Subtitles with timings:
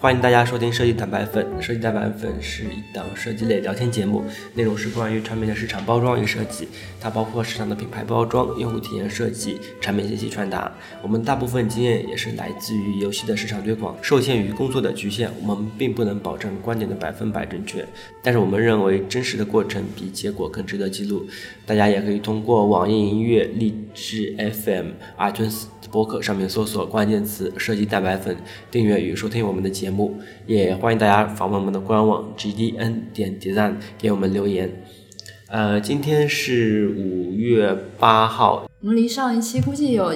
[0.00, 1.44] 欢迎大家收听设计蛋白粉。
[1.60, 4.22] 设计蛋白粉是一档设计类聊天节目，
[4.54, 6.68] 内容是关于产品的市场包装与设计，
[7.00, 10.72] 它包括市场的品牌包装、用户体验设计、产品信息传达。
[11.02, 13.96] 我们大部分经验也是来自于游戏的市场推广。
[14.00, 17.84] 受限于工作的局限，我们并不能保证观点的百分百正确，
[18.22, 21.26] 但是我们认为真实的过程比结果更值得记录。
[21.66, 28.36] 大家也可以通过网易云音乐、荔 GFM、iTunes 播客上面搜索关键词“设计蛋白粉”，
[28.70, 30.20] 订阅与收听我们的节目。
[30.46, 34.70] 也欢迎大家访问我们的官网 gdn 点 design 给我们留言。
[35.48, 40.14] 呃，今天是五月八号，我们离上一期估计有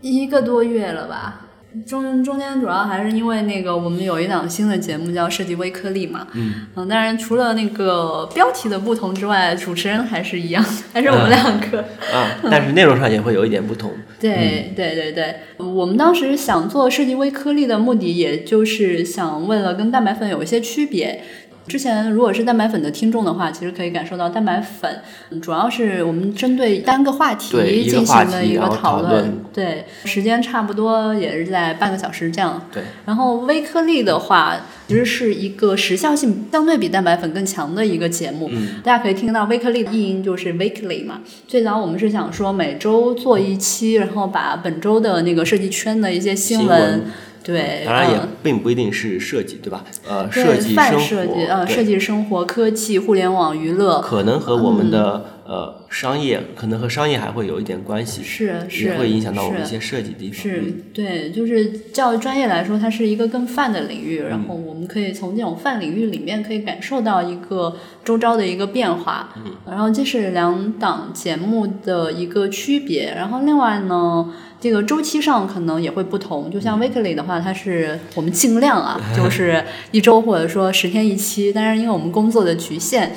[0.00, 1.41] 一个多月了吧。
[1.86, 11.80] 中中间主要还是因为那个我们有一档新的节目叫设计微颗粒嘛，嗯，嗯，当然除了那个标题的不同之外，主持人还是一样，还是我们两个
[12.12, 13.90] 啊，但是内容上也会有一点不同。
[14.20, 21.22] 对对对对，我们当时想做设计微颗粒的目的，也就是想为了跟蛋白粉有一些区别。
[21.66, 25.00] 之前如果是蛋白粉的听众的话，其实可以感受到蛋白粉
[25.40, 32.68] 主要是我们针对单个话题进行的一个讨论，对，时间差不多也是在半个小时这样。
[32.72, 34.56] 对，然后微颗粒的话，
[34.88, 38.48] 其实是一个时效性相对比蛋白粉更强的一个节目。
[38.50, 41.20] 嗯，大家可以听到微颗粒的译音就是 weekly 嘛。
[41.46, 47.02] 最早我们是想说每周做一期，然后把本周的那个设计圈的一些新闻。
[47.44, 49.84] 对，当然也并不一定是设计，对吧？
[50.08, 60.34] 呃，设计生活，呃，设计生活、科技、互联网、娱乐，可能和我们的呃商业，可能和商业还会有一点关系，是是，也会影响到我们一些设计地方。
[60.34, 60.62] 是，
[60.94, 69.34] 对，就是教育专业来说，它是一个更泛的领域，然后我们可以从这种泛领域里面可以感受到一个周遭的一个变化。
[69.36, 74.32] 嗯，然后这是两档节目的一个区别，然后另外呢。
[74.62, 81.52] 这个周期上可能也会不同，就像 weekly 的话，它是我们尽量啊，就是 一周或者说十天一期。
[81.52, 83.10] 但是因为我们工作的局限，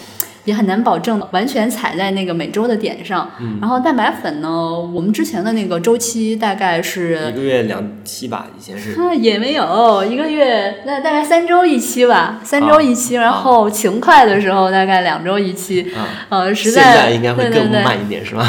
[0.46, 3.30] 也很难保证完全踩在那个每周的点上。
[3.60, 13.16] 然后蛋白粉呢，我们之前的那个周期大概是一个月两期吧，以前是也没有一个月，那大概三周一期吧，三周一期。
[13.16, 15.92] 然后勤快的时候大概两周一期，
[16.30, 18.44] 呃，实在应该会更慢一点，是吧？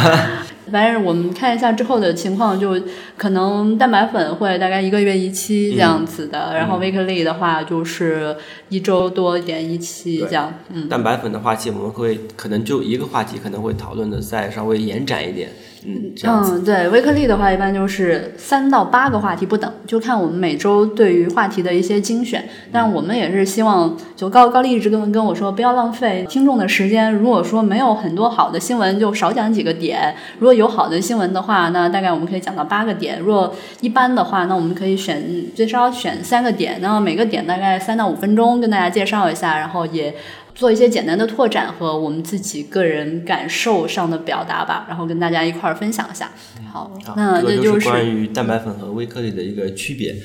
[0.70, 2.80] 反正我们看一下之后的情况，就
[3.16, 8.36] 可能蛋白粉会大概一个月一期这样子的，然后 weekly 的话就是
[8.68, 10.52] 一周多一点一期这样。
[10.72, 15.50] 嗯，蛋白粉的话题我们会可能就一个话题可能会讨论的再稍微延展一点。
[15.84, 22.48] 嗯，嗯，对，微颗粒的话，一般就是三到八个话题不等，就看我们每周对于话题的一些精选。
[22.72, 27.12] 但我们也是希望，就高高丽一直跟跟我说，不要浪费听众的时间。
[27.12, 33.20] 如果说没有很多好的新闻，就少讲几个点；如果有好的新闻的话，那大概我们可以讲到八个点。
[33.20, 35.22] 如果一般的话，那我们可以选
[35.54, 40.14] 最少选三个点，那么每个点大概三到五分钟，跟大家介绍一下，然后也。
[40.56, 46.32] 做一些简单的拓展和我们自己个人感受上的表达吧，然后跟大家一块儿分享一下。
[46.72, 50.16] 好，那这就是关于蛋白粉和微颗粒的一个区别。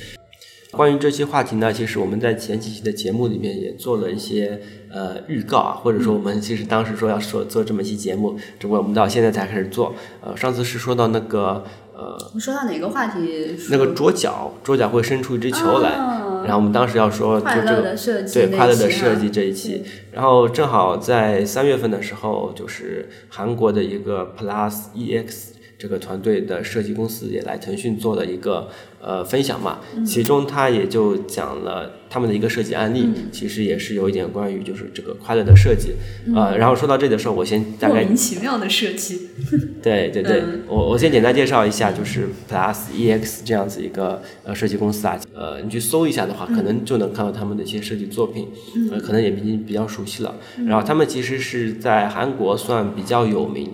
[0.71, 4.57] 关于这期话题呢，其实我们在前几期的节目里面也做了一些
[4.89, 9.93] 呃预告啊，或者说我们其实当时说要说做这么一期节目，只不过我们到现在才开始做。
[10.21, 11.61] 呃，上次是说到那个
[11.93, 13.53] 呃，说到哪个话题？
[13.69, 16.20] 那个桌角，桌角会伸出一只球来。
[16.43, 17.95] 然后我们当时要说就这个
[18.33, 25.49] 对快乐的设计这一期，然后正好在三月份的时候，就是韩国的一个 Plus EX
[25.81, 28.69] 这个团队的设计公司也来腾讯做的一个。
[29.03, 35.93] 呃，分享嘛，其中他也就讲了他们的一个设计案例，其实也是有一点关于就是这个快乐的设计，
[36.35, 39.29] 呃，然后说到这里的时候，我先大概莫名其妙的设计，
[39.81, 48.49] 对对对，我我先简单介绍一下，就是 Plus EX 这样子一个呃设计公司啊，呃，你去搜一下的话，可能就能看到他们的一些设计作品，
[48.91, 50.35] 呃，可能也比比较熟悉了。
[50.67, 53.71] 然后他们其实是在韩国算比较有名，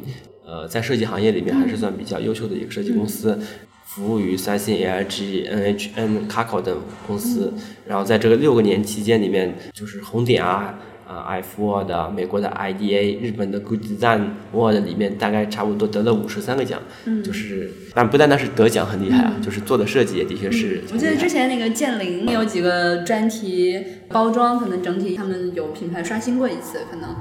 [0.47, 3.37] 呃，在设计行业里面还是算比较优秀的一个设计公司。
[3.83, 6.77] 服务于三星、AIG、NHN、c o 等
[7.07, 7.51] 公司，
[7.87, 10.77] 然后在这个六个年期间里面，就是红点啊、
[11.07, 20.83] 啊 F Word、美国的 IDA、日本的 Good Design Award 里面，大概差不多得了五十三个奖，嗯就是，但不单单是得奖很厉害啊，就是做的设计也的确是。
[20.93, 27.15] 我记得之前那个剑灵有几个专题包装，可能整体他们有品牌刷新过一次，可能。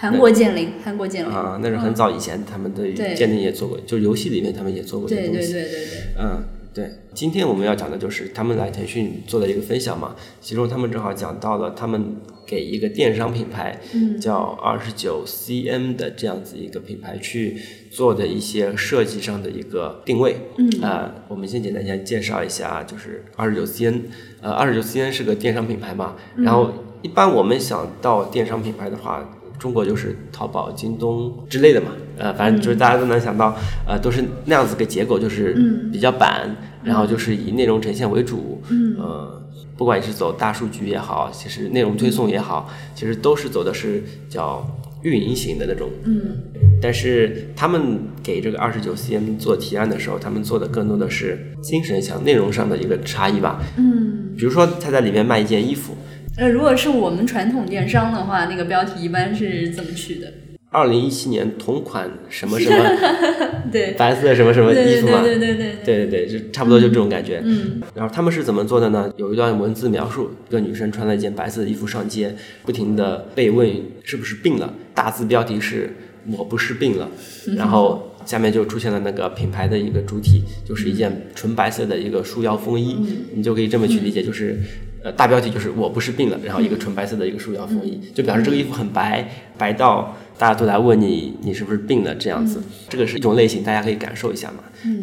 [0.00, 5.06] 韩国剑灵，韩国剑灵啊，那是很早以前他们的剑灵也做过，就是游戏里面他们也做过。
[5.06, 5.98] 对对对对对。
[6.18, 6.42] 嗯，
[6.72, 12.16] 对，今天我们要讲的就是他们来腾讯做的一个分享嘛，其中他们正好讲到了他们
[12.46, 17.58] 给一个电商品牌，嗯叫二十九 CM 的这样子一个品牌去
[17.90, 20.34] 做的一些设计上的一个定位。
[20.56, 24.00] 嗯啊、我们先简单先介绍一下，就是二十九 CN，
[24.40, 26.72] 呃，二十九 CN 是个电商品牌嘛，然后
[27.02, 29.36] 一般我们想到电商品牌的话。
[29.60, 33.54] 中国就是淘宝、京东之类的嘛，呃，反正就是大家都能想到，
[33.86, 35.90] 呃，都是那样子个结构，就是嗯。
[35.92, 38.96] 比较板，然后就是以内容呈现为主，嗯。
[38.98, 39.42] 呃，
[39.76, 44.66] 不管你是走大数据也好，其实内容推送也好，其实都是走的是叫
[45.02, 45.90] 运营型的那种。
[46.04, 46.38] 嗯。
[46.82, 53.60] 但是他们给这个二十九 CM 做提案的时候，他们做的更多的是精神上、内容上的一个差异吧。
[53.76, 55.94] 嗯，比如说他在里面卖一件衣服，
[56.40, 60.32] 呃，如果是我们传统电商的话，那个标题一般是怎么取的？
[60.70, 62.76] 二零一七年同款什么什么
[63.70, 67.42] 对，白色什么什么衣服嘛，对对对对，对对对，就差不多就这种感觉。
[67.44, 69.12] 嗯然后他们是怎么做的呢？
[69.18, 73.68] 有一段文字描述，一个女生穿了一件白色的衣服上街，不停的被问
[74.02, 75.94] 是不是病了，大字标题是
[76.36, 77.08] “我不是病了”，
[77.56, 82.96] 然后下面就出现了那个品牌的一个主体，就是一件纯白色的一个束腰风衣，
[83.34, 84.58] 你就可以这么去理解，就是。
[85.02, 89.26] 呃，大标题就是我不是病了，然后一个纯白色的一个束腰风衣，就表示这个衣服很白，
[89.56, 94.58] 白到大家都来问你你是不是病了这样子，这个是一种类型，大家可以感受一下嘛。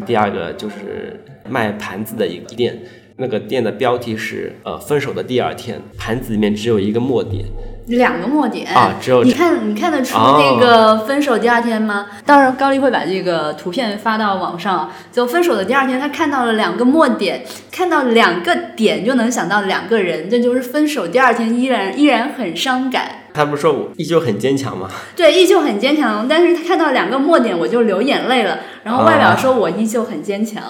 [0.06, 1.19] 第二个就是
[1.50, 2.80] 卖盘子的一个店，
[3.16, 7.46] 那个店的标题是呃分手的第二天，盘子里面只有一个墨点，
[7.88, 12.07] 两个墨点啊只有你看你看得出哦那个分手第二天吗？
[12.25, 14.92] 到时候高丽会把这个图片发到网上。
[15.12, 23.24] 就分手的第二天，他看到了两个墨点，看到两个点就能想到两个人，这就是分手第二天依然依然很伤感。
[23.34, 24.90] 他不是说我依旧很坚强吗？
[25.16, 30.62] 对，依旧很坚强，但是他看到两个墨点我就流眼泪了，然后外表说我依旧很坚强，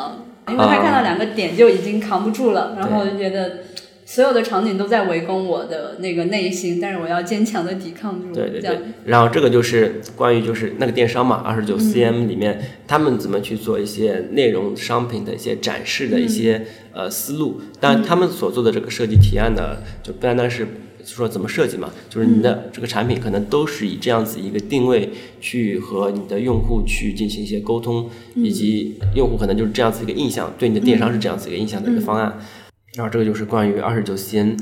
[0.48, 3.64] 因为他看到两个点就已经扛不住了，然后我就觉得
[4.10, 12.58] 所有的场景都在围攻我的那个内心，但是我要坚强的抵抗住，对对对，然后这个就是关于就是那个电商嘛，二十九 CM 里面、
[12.88, 20.66] 他们怎么去做一些内容商品的一些展示的一些、呃思路，但他们所做的这个设计提案呢，就不单单是。
[21.06, 25.10] 说怎么设计嘛，就是你的这个产品可能都是以这样子一个定位
[25.40, 32.38] 去和你的用户去进行一些沟通，以及用户可能就是这样子一个印象，对你的电商是这样子一个印象的一个方案。
[32.96, 34.58] 然后这个就是关于二十九 CN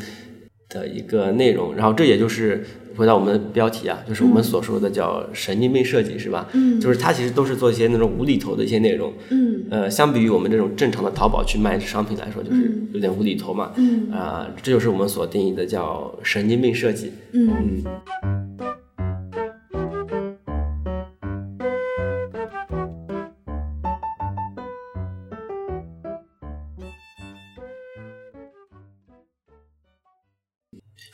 [0.70, 2.66] 的一个内容，然后这也就是
[2.98, 6.50] 回到我们的标题啊，就是我们所说的叫神经病设计，是吧？
[6.54, 9.14] 嗯就是它其实都是做一些那种无厘头的一些内容。
[9.30, 13.72] 嗯呃，相比于我们这种正常的淘宝去卖商品来说，就是有点无厘头嘛。
[13.76, 17.12] 嗯啊、这就是我们所定义的叫神经病设计。
[17.32, 17.84] 嗯
[18.24, 18.75] 嗯。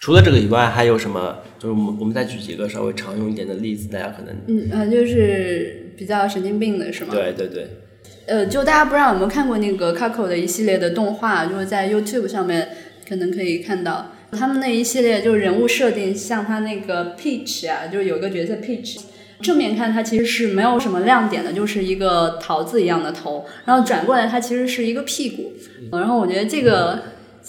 [0.02, 1.38] 除了这个以外，还有什么？
[1.60, 7.14] 就是我们我们再举几个稍微常用一点的例子，大家可能嗯呃，就是比较神经病的是吗？
[7.14, 7.68] 对对对，
[8.26, 12.70] 呃，就大家不知道有没有看过那个 Coco 的一系列的动画，就是在 YouTube 上面
[13.08, 18.98] 可能可以看到他们那一系列就是人物设定，像他那个 Peach 啊，就是有一个角色 Peach。
[19.40, 25.54] 正面看它其实是没有什么亮点的，就是一个桃子一样的头，然后转过来它其实是一个屁股，
[25.92, 27.02] 呃然后我觉得这个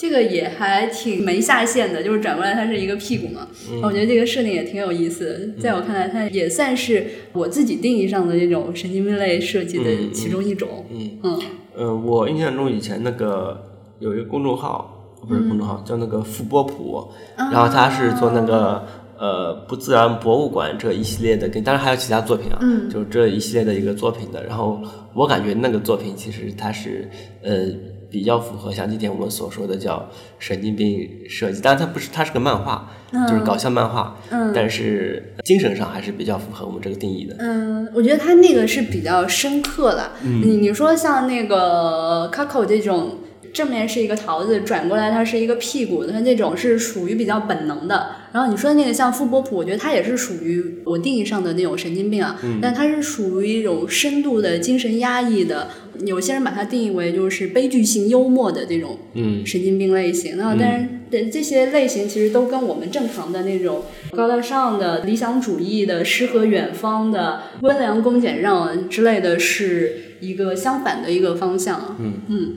[0.02, 3.46] 这个也还挺没下限的，就是转过来它是一个屁股嘛，
[3.84, 11.40] 我觉得这个设定也挺有意思的，在我看来它也算是我自己定义上的这种神经病类设计的其中一种，嗯嗯。
[11.76, 13.64] 呃，我印象中以前那个
[14.00, 18.84] 有一个公众号，不是公众号，叫那个富波普，然后他是做那个
[19.16, 22.90] 呃不自然博物馆这一系列的，跟当然还有其他作品啊，嗯。
[22.90, 24.44] 就是这一系列的一个作品的。
[24.44, 24.82] 然后
[25.14, 27.08] 我感觉那个作品其实它是
[27.44, 27.68] 呃
[28.12, 32.88] 比较符合像今天我们所说的叫神经病设计，当然它不是，它是个漫画，
[33.26, 37.34] 就是搞笑漫画，嗯但是精神上还是比较符合我们这个定义的。
[37.38, 40.12] 嗯，我觉得它那个是比较深刻了。
[40.22, 43.16] 你你说像那个 Coco 这种。
[43.52, 48.16] 正面是一个桃子，转过来它是一个屁股，它那种是属于比较本能的。
[48.32, 55.68] 然后你说的那个像傅波普，我觉得他也是属于我定义上的那种神经病啊，但他是属于一种深度的精神压抑的。
[56.06, 60.38] 有些人把它定义为就是悲剧性幽默的这种嗯神经病类型。
[60.38, 63.82] 那但是对这些类型其实都跟我们正常的那种
[64.12, 71.96] 高大上的理想主义的诗和远方的温良恭俭让之类的是一个相反的一个方向。
[72.00, 72.54] 嗯嗯，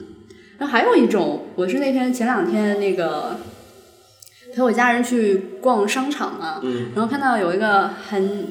[0.58, 3.36] 然后还有一种，我是那天前两天那个
[4.54, 8.48] 陪我家人去逛商场嘛，嗯然后看到有一个很。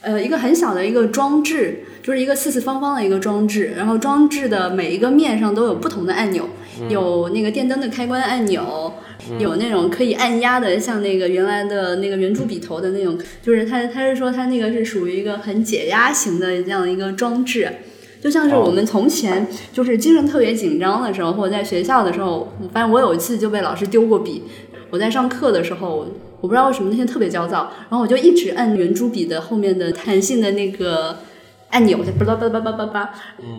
[0.00, 6.48] 呃，一个很小的一个装置，就就是一个四四方方的一个装置，然后装置的每一个面上都有不同的按钮，
[6.88, 8.94] 有那个电灯的开关按钮，
[9.38, 17.68] 有那种可以按压的，像那个原来的那个圆珠笔头的那种，就是他他是说他那个是属于一个很解压型的这样的一个装置。
[18.22, 24.42] 就像是我们从前就是精神特别紧张的时候，或者在学校的时候，我发现我有一次就被老师丢过笔。
[24.90, 26.06] 我在上课的时候，
[26.40, 31.18] 我不知道为什么那天特别焦躁，然后我就一直按圆珠笔的后面的弹性的那个
[31.68, 33.10] 按钮，就叭叭叭叭叭叭，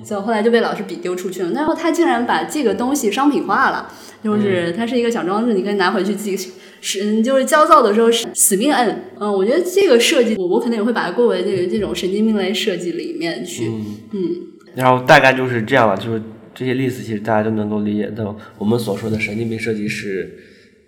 [0.03, 1.51] 所以后来就被老师笔丢出去了。
[1.51, 3.91] 然后他竟然把这个东西商品化了，
[4.23, 6.35] 就是它是一个小装置，你可以拿回去自己
[6.81, 9.03] 使，就是焦躁的时候死命摁。
[9.19, 13.71] 嗯，我觉得这个设计，我我可能也会把它归为这个这种神经病类设计里面去。
[14.13, 14.48] 嗯。
[14.75, 16.21] 然后大概就是这样了，就是
[16.53, 20.31] 这些例子其实大家都能够理解到，我们所说的神经病设计师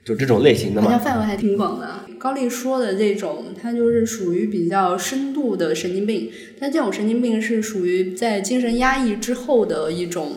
[0.04, 0.88] 就这种类型的嘛。
[0.88, 2.06] 好像范围还挺广的。
[2.20, 10.34] 高丽说的这种，它就是属于比较深度的神经病，但这种神经病是属于在精神压抑之后的一种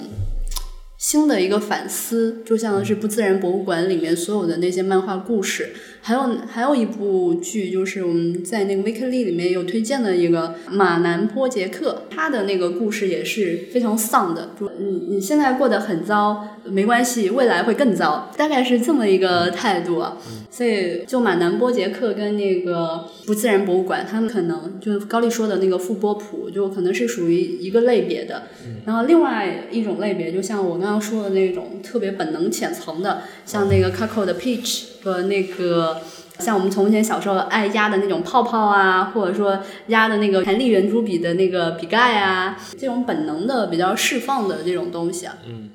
[1.04, 5.68] 新的一个反思，就像是不自然博物馆里面所有的那些漫画故事。
[6.00, 6.20] 还有
[6.50, 14.50] 还有一部剧，就是我们在那个 Weekly 里面有推荐的一个马南波杰克，他的那个故事也是非常丧的。
[14.58, 20.02] 就你你现在过得很糟，没关系，未来会更糟，大概是这么一个态度。
[20.50, 28.44] 所以就马南波杰克跟那个不自然博物馆，他们可能就是高丽说的那个富波普，就可能是属于一个类别的。
[28.87, 34.94] 然后另外一种类别，就像我刚刚说的那种特别本能浅层的，像那个 Coco 的 Peach。
[35.02, 36.00] 和那个
[36.38, 39.58] 像我们从前小时候爱压的那种泡泡啊，或者说
[39.88, 45.36] 压的那个弹力圆珠笔的那个笔盖啊，这种本能的比较释放的这种东西啊。
[45.44, 45.70] 嗯。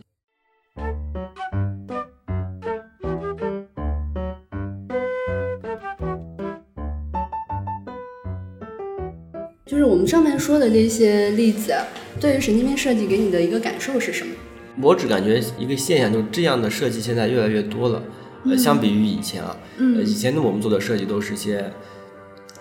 [9.67, 11.75] 就是我们上面说的这些例子，
[12.19, 14.33] 对于神经病设计给你的一个感受是什么？
[14.81, 18.01] 我只感觉一个现象，就是这样的设计现在越来越多了。
[18.45, 21.69] 呃，相比于以前啊，呃，以前的我们做的设计都是些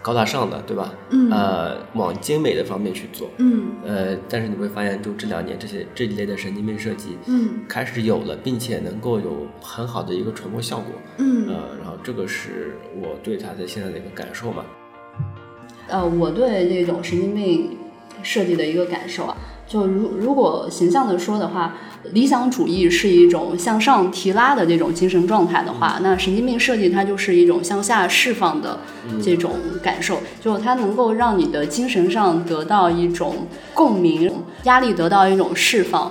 [0.03, 0.93] 高大上的，对吧？
[1.11, 1.31] 嗯。
[1.31, 3.31] 呃，往精美的方面去做。
[3.39, 3.69] 嗯。
[3.85, 10.87] 呃，但是你会发现，就这两年这些这一类的神经病设计，嗯，开始有了，并且能够有很好的一个传播效果。
[11.19, 11.47] 嗯。
[11.47, 14.65] 呃，然后这个是我对它的现在的一个感受嘛。
[15.87, 17.79] 呃，我对这种神经病
[18.25, 19.37] 设计的一个感受啊。
[19.69, 21.77] 就如如果形象的说的话，
[22.13, 28.79] 理想主义是一种向上提拉的这种精神状态的话，那神经病设计它就是一种向下释放的
[29.23, 34.33] 这种感受，就它能够让你的精神上得到一种共鸣，
[34.65, 36.11] 压力得到一种释放。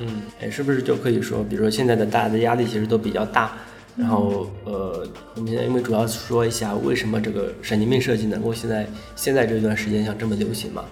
[0.00, 3.52] 嗯，哎，是不是就可以说，比如说现在的大家的压力其实都比较大，
[3.96, 8.84] 然后呃，我们现在因为主要说一下为什么这个神经病设计能够现在
[9.14, 10.82] 现在这段时间像这么流行嘛？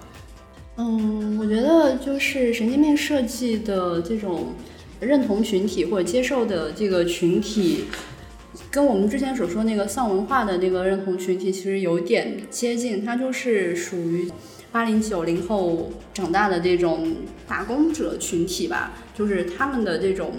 [0.76, 4.54] 嗯，我觉得就是神经病设计的这种
[5.00, 7.84] 认同群体或者接受的这个群体，
[8.72, 13.04] 跟我们之前所说那个丧文化的那个认同群体其实有点接近。
[13.04, 14.28] 它就是属于
[14.72, 20.32] 八零九零后长大的这种打工者群体吧，就是他们的这种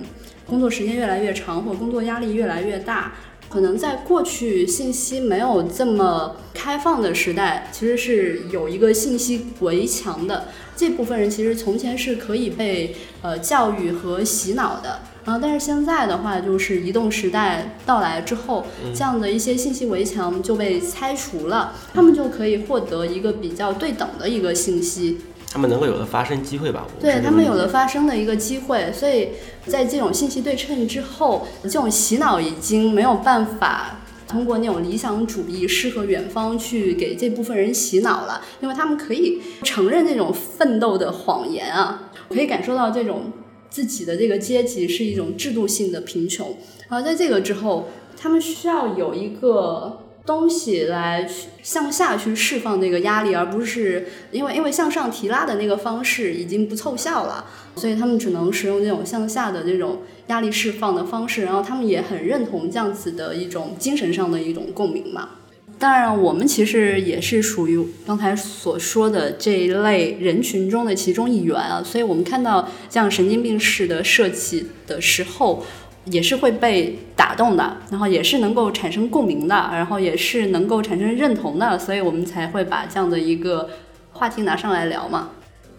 [0.45, 3.13] 工作时间越来越长，或工作压力越来越大。
[3.55, 10.49] 可能在过去信息没有这么开放的时代，其实是有一个信息围墙的。
[10.75, 25.21] 这部分人其实从前是可以被呃教育和洗脑的，然后但是现在的话，就是移动时代到来之后，这样的一些信息围墙就被拆除了，他们就可以获得一个比较对等的一个信息。
[25.55, 26.85] 他们能够有了发声机会吧？
[26.99, 29.29] 对他们有了发声的一个机会，所以
[29.65, 43.31] 在这种信息对称之后，这种洗脑已经没有办法通过那种理想主义、诗和远方去给这部分人洗脑了，因为他们可以承认这种奋斗的谎言啊，可以感受到这种
[43.69, 46.57] 自己的这个阶级是一种制度性的贫穷，
[46.89, 50.01] 然后在这个之后，他们需要有一个。
[50.25, 51.29] 东西来
[51.61, 61.43] 向下去释放那个压力，而不是因为因为向上提拉的那个方式已经不凑效了，所以他们只能使用这种向下的这种压力释放的方式。
[61.43, 65.29] 然后他们也很认同这样子的一种精神上的一种共鸣嘛。
[65.77, 71.83] 当然，我们其实也是属于刚才所说的这一类人群中的其中一员啊。
[71.83, 75.63] 所以我们看到这样神经病式的设计的时候。
[76.05, 83.69] 也是会被打动的，然后也是能够产生共鸣的，然后也是能够产生认同的，所以我们才会把这样的一个
[84.11, 85.29] 话题拿上来聊嘛。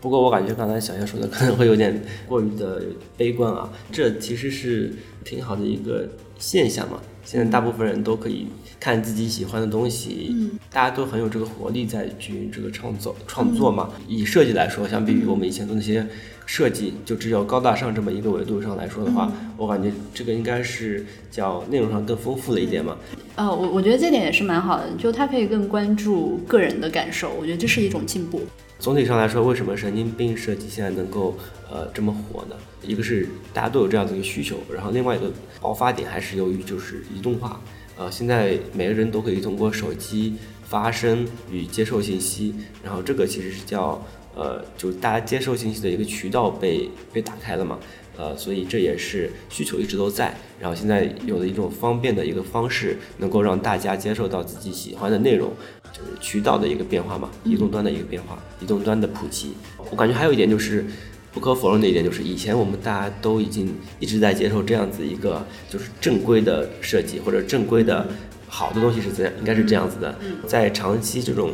[0.01, 2.83] 不过我感觉刚才小叶说的可能会有点过于的
[3.17, 4.93] 悲观啊，这其实是
[5.25, 7.01] 挺好的一个现象嘛。
[7.25, 8.47] 现在大部分人都可以
[8.79, 13.91] 看自己喜欢的东西，嗯大家都很有这个活力在去这个创作创作嘛。
[14.07, 16.07] 以设计来说，相比于我们以前的那些
[16.47, 22.97] 设计，就只有高大上这么一个维度上来说的话，我感觉这个应该是叫内容上更丰富了一点嘛。
[23.35, 28.41] 呃，我我觉得这点也是蛮好的，就他可以更关注个人的感受，我觉得这是一种进步。
[28.79, 31.37] 总体上来说，为什么神经病设计现在能够
[31.71, 32.55] 呃这么火呢？
[32.83, 37.61] 一个是大家都有这样的一个需求，然后另外一个爆发点还是由于就是移动化。
[37.99, 44.01] 呃，现在每个人都可以通过手机发声与接受信息，然后这个其实是叫
[44.37, 47.79] 呃，就是大家接受信息的一个渠道被被打开了嘛。
[48.19, 55.53] 呃，所以这也是需求一直都在，然后现在有了一种方便的一个方式，能够让大家接受到自己喜欢的内容，
[55.93, 59.53] 就是渠道的一个变化嘛，移动端的一个变化，移动端的普及。
[59.91, 60.83] 我感觉还有一点就是，
[61.31, 68.09] 不可否认的一点就是，以前我们大家都已经一直在接受这样子一个就是正规的设计或者正规的
[68.49, 71.53] 好的东西是怎样，应该是这样子的，在长期这种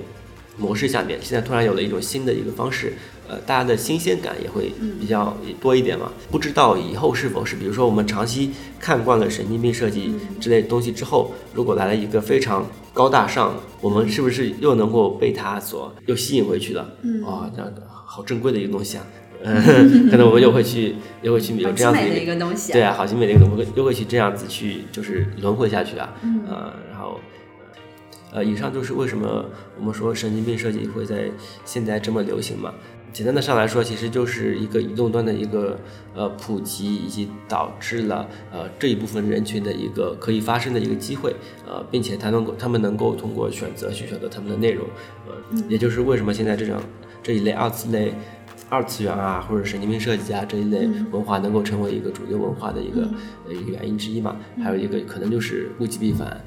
[0.63, 2.93] 模式下面，现在突然有了一种新的一个方式，
[3.29, 6.13] 呃，大家的新鲜感也会比较多一点嘛。
[6.31, 12.65] 不知道以后是否是，比如说我们长期看惯了神经病设计之类的东西之后，如果来了一个非常
[12.95, 16.89] 高大上，我们是不是又能够被它所又吸引回去了？
[17.03, 17.73] 嗯，哇，这样
[18.07, 19.05] 好正规的一个东西啊。
[19.45, 19.57] 嗯，
[20.09, 22.75] 可能我们又会去，又会去有这样子的一个东西、啊。
[22.75, 26.15] 对啊，好精美的一个东西，又会去这样子去，就是轮回下去啊。
[26.23, 26.45] 嗯。
[26.49, 27.19] 呃，然后，
[28.33, 29.45] 呃，以上就是为什么
[29.79, 31.31] 我们说神经病设计会在
[31.65, 32.73] 现在这么流行嘛。
[33.13, 35.79] 简单的上来说，其实就是一个移动端的一个
[36.15, 41.37] 呃普及，以及导致了呃这一部分人群的一个可以发生的一个机会，
[41.67, 44.87] 呃，并且他能够他们能够通过选择去选择他们的内容，
[45.29, 45.35] 呃，
[45.69, 46.77] 也就是为什么现在这种
[47.23, 48.15] 这一类二次类。
[48.69, 53.07] 二次元啊，或者神经病设计啊这一类文化能够成为一个主流文化的一个
[53.51, 54.35] 一个原因之一嘛？
[54.65, 56.43] 还有一个可能就是物极必反。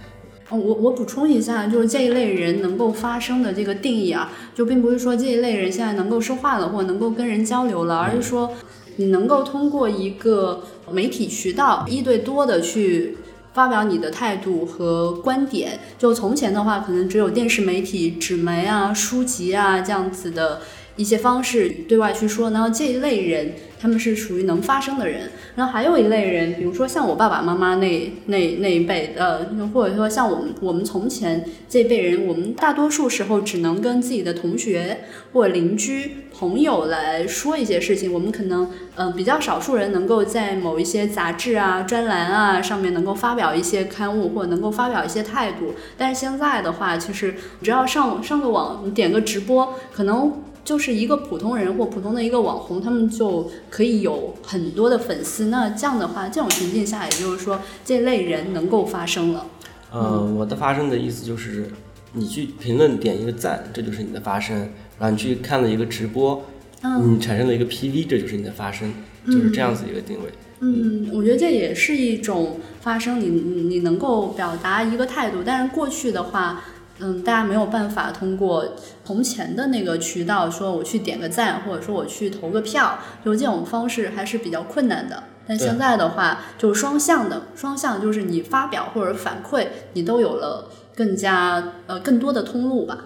[0.50, 8.52] 哦，我我补充一下，就是这一类人能够发声的这个定义啊，就并不是说这一类人现在能够说话了，或能够跟人交流了，而是说
[8.98, 13.18] 你能够通过一个媒体渠道一对多的去
[13.54, 15.80] 发表你的态度和观点。
[15.98, 20.62] 就从前的话，可能只有电视媒体、纸媒啊、书籍啊这样子的。
[20.96, 35.02] 一些方式对外去说，然后这一类人他们是属于能发声的人，然后还有一类人，比如说像我爸爸妈妈那那那一辈，呃，或者说像我们我们从前这辈人，我们大多数时候只能跟自己的同学
[35.34, 50.45] 或邻居朋友来说一些事情，我们可能嗯比较少数人能够在某一些杂志啊、专栏啊上面能够发表一些刊物或者能够发表一些态度，但是现在的话，其实只要上上个网，你点个直播，可能。
[50.66, 55.46] 就是一个普通人或普通的一个网红，他们就可以有很多的粉丝。
[55.46, 59.46] 那这样的话，这种情境下，也就是说，这类人能够发声了。
[59.94, 61.72] 嗯，我的发声的意思就是，
[62.14, 66.44] 你去评论点一个赞，这就是你的发声；然后你去看了一个直播，
[66.82, 68.92] 你产生了一个 PV，这就是你的发声，
[69.28, 70.32] 就是这样子一个定位。
[70.62, 75.44] 嗯，我觉得这也是一种发声，你你能够表达一个态度。
[75.46, 76.64] 但是过去的话。
[77.00, 85.24] 嗯，大家没有办法通过从前的那个渠道说我去点个赞，或者说我去投个票，就这种方式还是比较困难的。
[85.48, 92.98] 但现在的话，就是双向的，双向就是你发表或者反馈，你都有了更加呃更多的通路吧。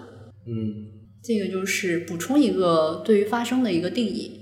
[0.46, 0.86] 嗯，
[1.22, 4.39] 这个就是补充一个对于发声的一个定义。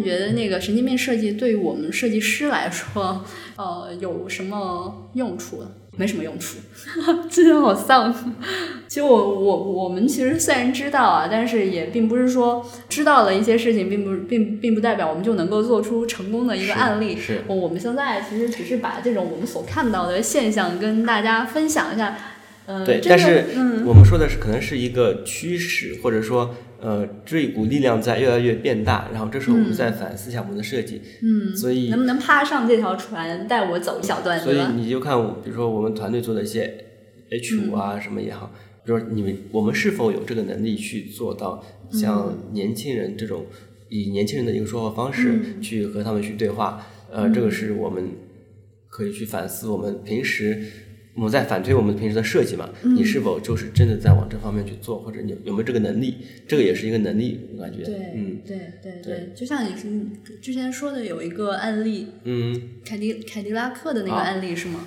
[0.00, 3.22] 你觉得那个神经病设计对于我们设计师来说，
[3.56, 5.62] 呃，有什么用处？
[5.96, 6.56] 没什么用处，
[7.28, 8.14] 真的好丧。
[8.88, 17.18] 其实我我我们其实虽然知道啊，但是也并不是说知道了一些事情，并不并并不代表我们就能够做出成功的一个案例。
[17.18, 22.16] 是，我们现在其实只是把这种我们所看到的现象跟大家分享一下。
[22.66, 23.44] 嗯，对，但是
[23.84, 26.54] 我们说的是可能是一个趋势，或者说。
[26.82, 34.40] 呃，这一股力量在越来越变大，然后这时候我们再反思一下我们的设计，嗯，所以能不能趴上这条船带我走一小段？
[34.40, 36.84] 所以你就看，比如说我们团队做的一些
[37.30, 38.50] H 五啊什么也好，
[38.84, 43.44] 比如说你们我们是否有这个能力去做到像年轻人这种
[43.88, 46.86] 以年轻人的一个说话方式去和他们去对话？
[47.12, 48.08] 呃，这个是我们
[48.88, 50.62] 可以去反思我们平时。
[51.20, 52.66] 我们在反推我们平时的设计嘛？
[52.82, 56.16] 你是否就是真的在往这方面去做，或者你有没有这个能力？
[56.48, 57.84] 这个也是一个能力，我感觉。
[57.84, 64.80] 对，嗯，对对对，就像你是之前说的有一个案例，嗯，凯迪凯迪拉克的那个案例是吗？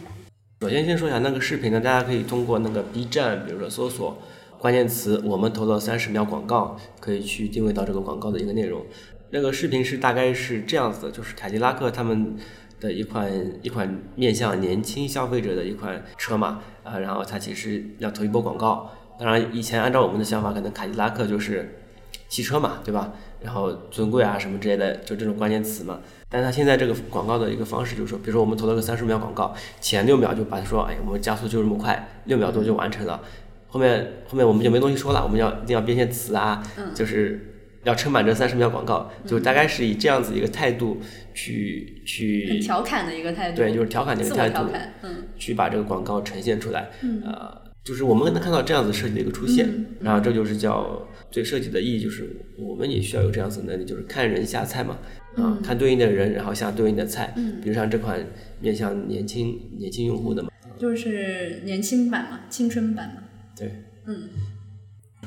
[0.61, 4.17] 首先先说一下那个视频呢，大家可以通过那个 B 站，比如说搜索。
[4.57, 8.83] 关键词，我们投了三十秒广告，可以去定位到这个广告的一个内容。
[9.29, 12.35] 那个视频是大概是这样子的，就是凯迪拉克他们
[12.83, 18.91] 的一款一款面向年轻消费者的一款车嘛，啊，然后它其实要投一波广告。
[19.17, 21.79] 当然，以前按照我们的想法，可能凯迪拉克就是
[22.27, 23.13] 汽车嘛，对吧？
[23.41, 25.99] 然后尊贵啊什么之类的，就这种关键词嘛。
[26.27, 33.21] 但是它现在这个广告的一个方式就是说，比如说我们投了个三十秒广告，前六秒就把它说，哎，我们加速就这么快，六秒多就完成了。
[33.69, 37.52] 后面后面我们就没东西说了，我们要一定要编些词啊，就是
[37.83, 40.99] 要撑满这三十秒广告，就大概是以这样子一个态度
[41.33, 44.59] 去去调侃的一个态度，对，就是调侃的一个态度，
[45.01, 46.89] 嗯，去把这个广告呈现出来，
[47.25, 49.67] 呃，就是我们能看到这样子设计的一个出现，
[49.99, 54.97] 然后这就是叫对设计的意义，就是我们也需要有这样子的能力，就是看人下菜嘛，
[55.35, 58.25] 啊，看对应的人，然后下对应的菜，嗯，比如像这款
[58.61, 63.23] 面向年轻年轻用户的嘛，就是年轻版嘛，青春版嘛。
[63.55, 63.71] 对，
[64.05, 64.29] 嗯，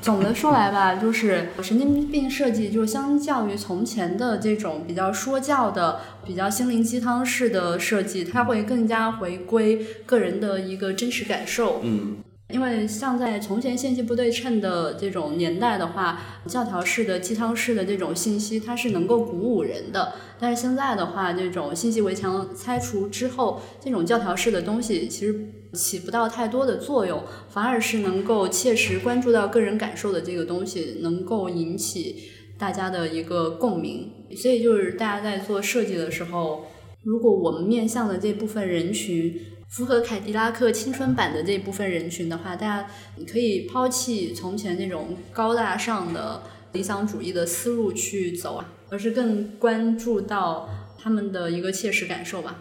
[0.01, 11.81] 总的说来吧，就是神经病设计，就是相较于从前的这种比较说教的、比较心灵鸡汤式的设计，它会更加回归个人的一个真实感受。
[11.83, 12.17] 嗯。
[12.49, 20.13] 因为像在从前信息不对称的这种年代的话，教条式的、鸡汤式的这种信息，它是能够鼓舞人的。
[20.39, 34.09] 但是现在的话，这种信息围墙拆除之后，这种教条式的东西其实起不到太多的作用，反而是能够切实关注到个人感受的这个东西，能够引起大家的一个共鸣。
[34.37, 36.63] 所以就是大家在做设计的时候，
[37.03, 39.37] 如果我们面向的这部分人群。
[39.69, 52.59] 符合凯迪拉克青春版的这部分人群的话，大家你可以抛弃从前那种高大上的理想主义的思路去走啊，而是更关注到他们的一个切实感受吧。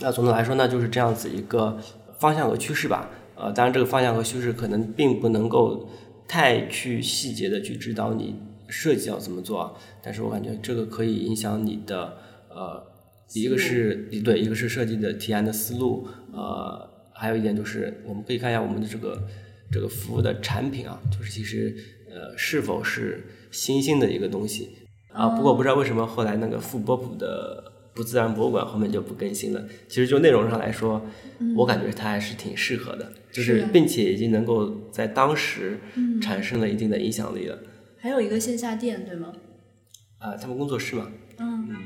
[0.00, 1.78] 那总的来说呢，就是这样子一个
[2.18, 3.10] 方向和趋势吧。
[3.36, 5.88] 呃，当然这个方向和趋势可能并不能够
[6.26, 8.34] 太去细节的去指导你
[8.68, 12.16] 设计要怎么做，但是我感觉这个可以影响你的
[12.48, 12.87] 呃。
[13.34, 19.28] 一个是对，一个是设计的提案的思路，呃，还有一点就是，我们可以看一下我们的这个
[19.70, 21.76] 这个服务的产品啊，就是其实
[22.10, 24.70] 呃是否是新兴的一个东西
[25.12, 25.28] 啊。
[25.28, 29.68] 不过不知道为什么后来那个富波普的不自然博物馆后面就不更新了。
[29.88, 31.04] 其实就内容上来说，
[31.54, 35.78] 我感觉它还是挺适合的，就是并且已经能够在当时
[36.22, 37.58] 产生了一定的影响力了。
[37.98, 39.32] 还有一个线下店对吗？
[40.18, 41.10] 啊，他们工作室嘛。
[41.38, 41.76] 嗯嗯。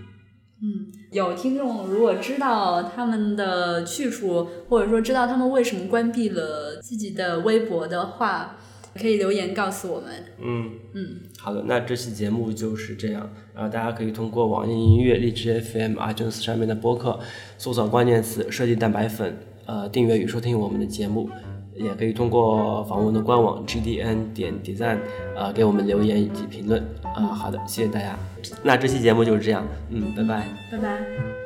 [0.65, 8.57] 嗯，有听众如果知道他们的去处，或者说知道他们为什么关闭了自己的微博的话，
[8.99, 10.11] 可以留言告诉我们。
[10.43, 13.31] 嗯嗯，好的，那这期节目就是这样。
[13.55, 17.21] 然后大家可以通过网易音乐、荔枝 FM、iTunes 上面的播客
[17.59, 21.29] 搜索关键词“设计蛋白粉”，呃，订阅与收听我们的节目。
[21.75, 24.99] 也可以通过访问的官网 gdn 点点赞，
[25.37, 27.27] 呃给我们留言以及评论啊。
[27.27, 28.17] 好的，谢谢大家。
[28.63, 31.42] 那这期节目就是这样，嗯，拜拜，拜拜。